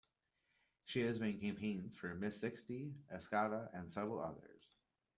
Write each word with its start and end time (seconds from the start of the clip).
She 0.85 1.01
has 1.01 1.19
been 1.19 1.35
in 1.35 1.39
campaigns 1.39 1.95
for 1.95 2.15
Miss 2.15 2.41
Sixty, 2.41 2.95
Escada 3.13 3.69
and 3.71 3.93
several 3.93 4.19
others. 4.19 4.81